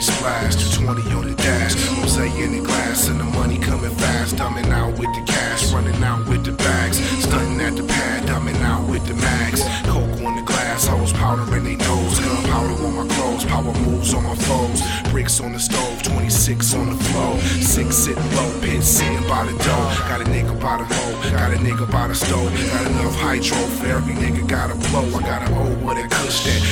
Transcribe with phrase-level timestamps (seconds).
[0.00, 0.56] we splash.
[0.56, 4.36] 220 on the dash, Jose in the glass, and the money coming fast.
[4.36, 8.60] Dumbing out with the cash, running out with the bags, stunting at the pad, dumbing
[8.62, 9.62] out with the max.
[9.84, 14.14] Coke on the glass, I was powdering they nose, gunpowder on my clothes, power moves
[14.14, 18.82] on my foes, bricks on the stove, 26 on the floor, six sitting low, pit
[18.82, 19.86] sitting by the door.
[20.08, 23.58] Got a nigga by the hoe, got a nigga by the stove, got enough hydro
[23.76, 25.04] for every nigga got a blow.
[25.18, 25.52] I got a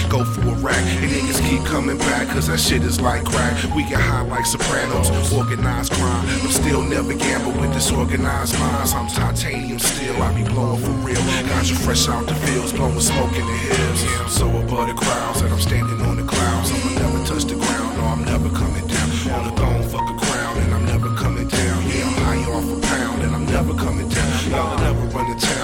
[0.09, 0.85] go for a rack.
[1.03, 3.55] And niggas keep coming back, cause that shit is like crack.
[3.75, 6.27] We get high like sopranos, organized crime.
[6.43, 8.93] I'm still never gamble with disorganized minds.
[8.93, 11.23] I'm titanium still, I be blowing for real.
[11.49, 14.05] Got you fresh out the fields, blowing smoke in the hills.
[14.05, 16.71] Yeah, I'm so above the crowds that I'm standing on the clouds.
[16.73, 19.09] I'ma never touch the ground, no, I'm never coming down.
[19.37, 21.79] On the throne, fuck a crown, and I'm never coming down.
[21.88, 24.29] Yeah, I'm high off a pound, and I'm never coming down.
[24.51, 25.57] Y'all never run the town,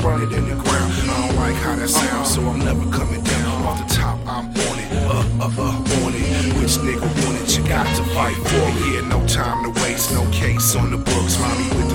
[0.00, 0.92] it in the ground.
[0.92, 3.62] I don't like how that sounds, so I'm never coming down.
[3.66, 6.56] Off the top, I'm on it, uh, uh, uh, on it.
[6.56, 7.56] Which nigga want it?
[7.56, 8.94] You got to fight for it.
[8.94, 11.38] Yeah, no time to waste, no case on the books.
[11.38, 11.89] Mommy with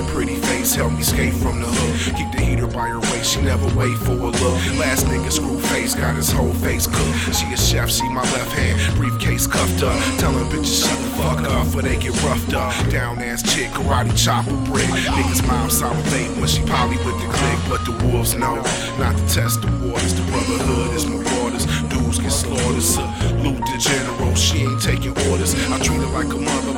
[0.74, 2.16] help me skate from the hook.
[2.16, 4.58] Keep the heater by her waist, she never wait for a look.
[4.78, 7.36] Last nigga screw face, got his whole face cooked.
[7.36, 9.98] She a chef, she my left hand, briefcase cuffed up.
[10.18, 12.72] Telling bitches shut the fuck up, or they get roughed up.
[12.90, 14.88] Down ass chick, karate chopper brick.
[14.88, 18.56] Niggas mom salivate when she poly with the click, but the wolves know
[18.98, 20.14] not to test the waters.
[20.14, 21.66] The brotherhood is my waters.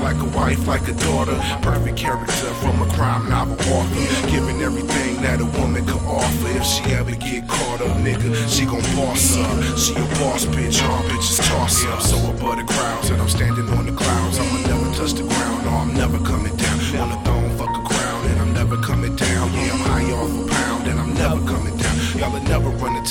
[0.09, 1.37] Like a wife, like a daughter.
[1.61, 4.31] Perfect character from a crime novel author.
[4.31, 6.48] Giving everything that a woman could offer.
[6.56, 9.56] If she ever get caught up, nigga, she gon' boss up.
[9.77, 12.01] She a boss bitch, all bitches toss up.
[12.01, 14.39] So above the crowds, and I'm standing on the clouds.
[14.39, 16.79] I'ma never touch the ground, no, I'm never coming down.
[17.02, 19.52] On the throne, fuck a crown, and I'm never coming down.
[19.52, 21.97] Yeah, I'm high off a pound, and I'm never coming down.
[22.17, 23.05] Y'all will never run the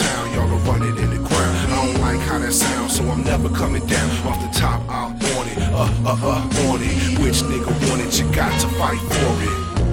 [2.47, 4.09] that sounds, so I'm never coming down.
[4.25, 7.19] Off the top, I'm on it, uh, uh, uh, on it.
[7.19, 8.17] Which nigga want it?
[8.19, 9.86] You got to fight for it.